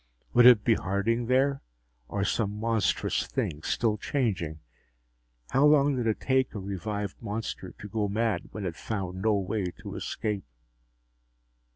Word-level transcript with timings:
Would 0.33 0.47
it 0.47 0.63
be 0.63 0.73
Harding 0.73 1.27
there 1.27 1.61
or 2.07 2.23
some 2.23 2.59
monstrous 2.59 3.27
thing 3.27 3.61
still 3.61 3.97
changing? 3.97 4.59
How 5.51 5.63
long 5.67 5.95
did 5.95 6.07
it 6.07 6.19
take 6.19 6.55
a 6.55 6.59
revived 6.59 7.21
monster 7.21 7.75
to 7.77 7.87
go 7.87 8.07
mad 8.07 8.49
when 8.51 8.65
it 8.65 8.75
found 8.75 9.21
no 9.21 9.35
way 9.35 9.65
to 9.83 9.93
escape? 9.95 10.43